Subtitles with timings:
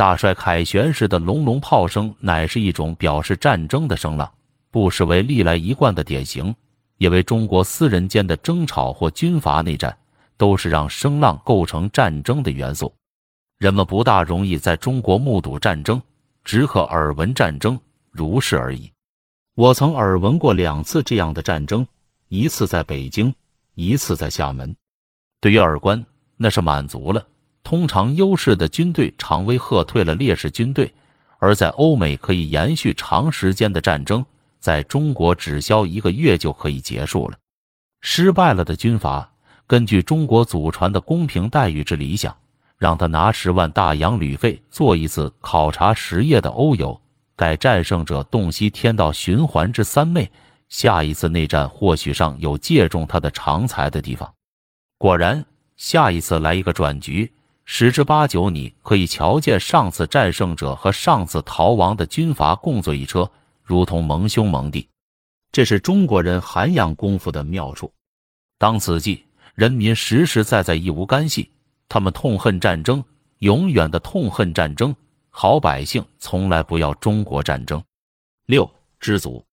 [0.00, 4.32] 大帅凯旋时的隆隆炮声，乃是一种表示战争的声浪，
[4.70, 6.54] 不失为历来一贯的典型，
[6.96, 9.94] 也为中国私人间的争吵或军阀内战，
[10.38, 12.90] 都是让声浪构成战争的元素。
[13.58, 16.00] 人们不大容易在中国目睹战争，
[16.44, 17.78] 只可耳闻战争，
[18.10, 18.90] 如是而已。
[19.54, 21.86] 我曾耳闻过两次这样的战争，
[22.28, 23.34] 一次在北京，
[23.74, 24.74] 一次在厦门。
[25.42, 26.02] 对于耳观，
[26.38, 27.22] 那是满足了。
[27.62, 30.92] 通常优势的军队常威吓退了劣势军队，
[31.38, 34.24] 而在欧美可以延续长时间的战争，
[34.58, 37.36] 在中国只消一个月就可以结束了。
[38.00, 39.30] 失败了的军阀，
[39.66, 42.34] 根据中国祖传的公平待遇之理想，
[42.76, 46.98] 让他拿十万大洋旅费做一次考察实业的欧游，
[47.36, 50.30] 待战胜者洞悉天道循环之三昧，
[50.68, 54.32] 下一次内战或许上有借重他的长才的地方。
[54.98, 55.44] 果然，
[55.76, 57.30] 下一次来一个转局。
[57.64, 63.30] 十之八九，你可以瞧见上次战胜者和上次逃亡的军阀共坐一车，
[63.62, 64.88] 如同盟兄盟弟。
[65.52, 67.92] 这是中国人涵养功夫的妙处。
[68.58, 71.50] 当此际，人民实实在在亦无干系，
[71.88, 73.02] 他们痛恨战争，
[73.38, 74.94] 永远的痛恨战争。
[75.28, 77.82] 好百姓从来不要中国战争。
[78.46, 79.44] 六知足，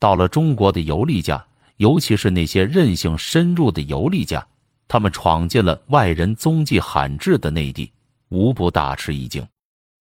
[0.00, 1.44] 到了中国的游历家，
[1.76, 4.44] 尤其是那些任性深入的游历家。
[4.88, 7.90] 他们闯进了外人踪迹罕至的内地，
[8.28, 9.46] 无不大吃一惊。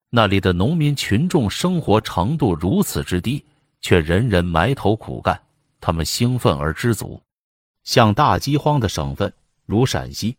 [0.09, 3.45] 那里的农民群众生活程度如此之低，
[3.79, 5.41] 却人人埋头苦干，
[5.79, 7.21] 他们兴奋而知足。
[7.83, 9.33] 像大饥荒的省份
[9.65, 10.35] 如陕西，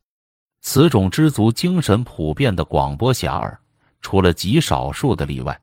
[0.61, 3.57] 此种知足精神普遍的广播遐迩，
[4.01, 5.59] 除了极少数的例外。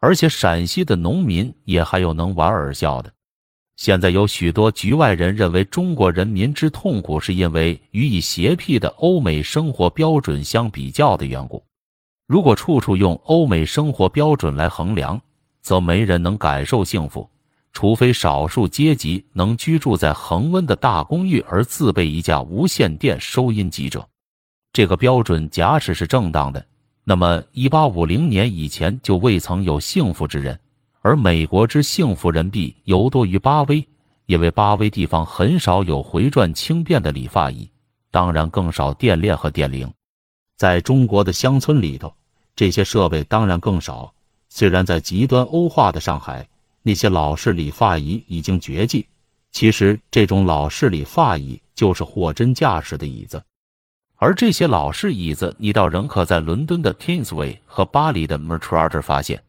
[0.00, 3.12] 而且陕西的农民也还有能玩儿笑的。
[3.80, 11.64] 现在有许多局外人认为中国人民之痛苦是因为与以邪僻的欧美生活标准相比较的缘故。
[12.26, 15.18] 如果处处用欧美生活标准来衡量，
[15.62, 17.26] 则没人能感受幸福，
[17.72, 24.06] 除非少数阶级能居住在恒温的大公寓而自备一架无线电收音机者。
[24.74, 26.62] 这个标准假使是正当的，
[27.02, 30.60] 那么一八五零年以前就未曾有幸福之人。
[31.02, 33.86] 而美国之幸福人币尤多于巴威，
[34.26, 37.70] 因为巴威地方很少有回转轻便的理发椅，
[38.10, 39.90] 当然更少电链和电铃。
[40.56, 42.14] 在中国的乡村里头，
[42.54, 44.12] 这些设备当然更少。
[44.50, 46.46] 虽然在极端欧化的上海，
[46.82, 49.06] 那些老式理发椅已经绝迹，
[49.52, 53.42] 其实这种老式理发椅就是货真价实的椅子。
[54.16, 59.42] 而这些老式椅子，你倒仍可在伦敦的 Kingsway 和巴黎的 m e t r a t e r 发现。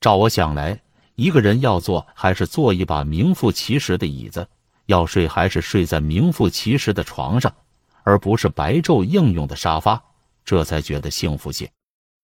[0.00, 0.80] 照我想来，
[1.14, 4.48] 一个人要坐还是坐一把名副其实的椅子，
[4.86, 7.52] 要睡还是睡在名副其实的床上，
[8.02, 10.02] 而不是白昼应用的沙发，
[10.42, 11.70] 这才觉得幸福些。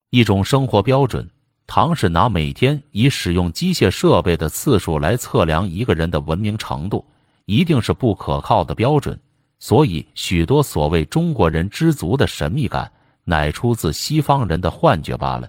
[0.08, 1.28] 一种生活标准，
[1.66, 7.04] 唐是拿每天以使用机械设备的次数来测量一个人的文明程度，
[7.44, 9.20] 一定是不可靠的标准。
[9.58, 12.90] 所以，许多所谓中国人知足的神秘感，
[13.24, 15.46] 乃出自西方人的幻觉罢了。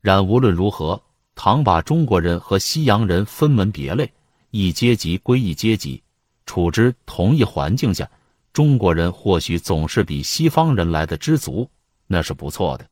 [0.00, 1.02] 然无论如何。
[1.36, 4.10] 唐把中国人和西洋人分门别类，
[4.50, 6.02] 一阶级归一阶级，
[6.46, 8.10] 处之同一环境下，
[8.54, 11.70] 中国人或许总是比西方人来的知足，
[12.06, 12.86] 那是不错的。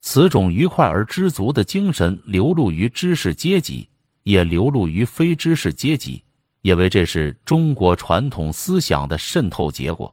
[0.00, 3.86] 此种愉快而知足的精神流露于知识阶级，
[4.22, 6.24] 也流露于非知识阶级，
[6.62, 10.12] 因为这是中国传统思想的渗透结果。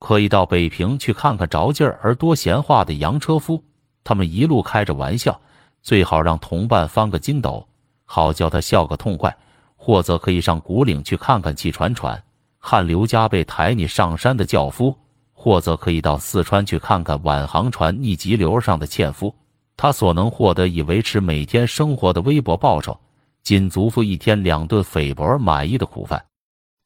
[0.00, 3.64] 可以到北平去看看着劲儿而多闲话的洋车夫，
[4.02, 5.40] 他们一路开着玩笑。
[5.86, 7.64] 最好让同伴翻个筋斗，
[8.06, 9.30] 好叫他笑个痛快；
[9.76, 12.20] 或者可以上古岭去看看气喘喘、
[12.58, 14.92] 汗流浃背抬你上山的轿夫；
[15.32, 19.32] 或者可以到四川去看看晚航船逆急流上的纤夫。
[19.76, 22.98] 他所能获得以维持每天生活的微薄报酬，
[23.44, 26.20] 仅足付一天两顿菲薄满意的苦饭。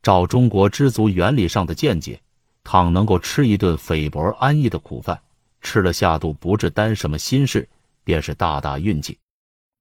[0.03, 2.21] 照中国知足原理上的见解，
[2.65, 5.19] 倘能够吃一顿菲薄安逸的苦饭，
[5.63, 7.67] 吃了下肚不致担什么心事。
[8.05, 9.19] 便是大大运气。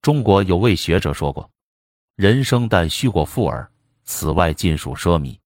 [0.01, 1.49] 中国有位学者说过
[2.15, 3.69] ：“人生但虚过富耳，
[4.05, 5.37] 此外尽属奢靡。”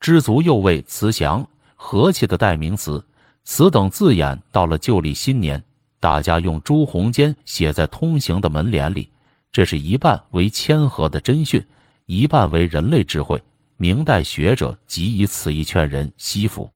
[0.00, 3.04] 知足又谓慈祥、和气的代名词。
[3.44, 5.62] 此等字眼到了旧历新年，
[6.00, 9.08] 大家用朱红笺写在通行的门帘里，
[9.52, 11.64] 这是一半为谦和的真训，
[12.06, 13.40] 一半为人类智慧。
[13.76, 16.68] 明代学者即以此意劝人惜福。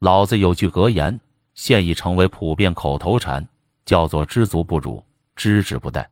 [0.00, 1.18] 老子有句格言，
[1.54, 3.48] 现已成为普遍口头禅。
[3.84, 5.04] 叫做知足不辱，
[5.36, 6.06] 知止不殆。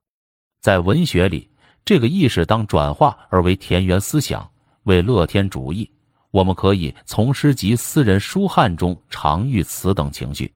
[0.60, 1.48] 在文学里，
[1.84, 4.48] 这个意识当转化而为田园思想，
[4.84, 5.90] 为乐天主义。
[6.30, 10.52] 我们可以从诗集《私人书汉》中常遇此等情绪。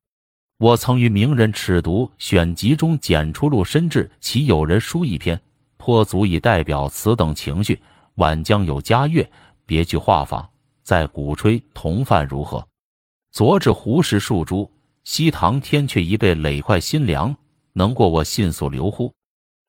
[0.58, 5.40] 我曾于名人尺牍选集中捡出陆深至其友人书一篇，
[5.76, 7.81] 颇足以代表此等情绪。
[8.14, 9.28] 晚将有佳乐，
[9.67, 10.46] 别具画舫，
[10.84, 12.64] 在鼓吹同犯如何？
[13.32, 14.70] 昨至胡氏数株，
[15.04, 17.36] 西堂天阙一被累坏心凉，
[17.72, 19.12] 能过我信所留乎？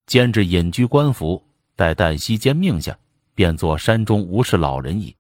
[0.08, 1.44] 兼至隐居官府，
[1.76, 2.98] 待旦夕间命下，
[3.34, 5.16] 便作山中无事老人矣。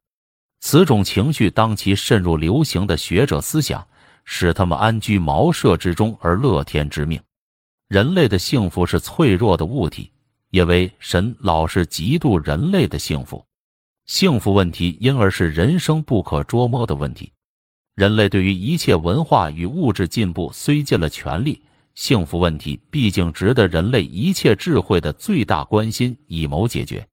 [0.61, 3.85] 此种情绪，当其渗入流行的学者思想，
[4.23, 7.21] 使他们安居茅舍之中而乐天之命。
[7.87, 10.11] 人类的幸福是脆弱的物体。
[10.51, 13.45] 也为神老是嫉妒人类的幸福，
[14.05, 17.29] 幸福问题因而是人生不可捉摸的问题。
[17.95, 21.61] 人类对于一切文化与物质进步虽尽了全力，
[21.93, 27.07] 幸福问题毕竟值得人类一切智慧的最大关心，以谋解决。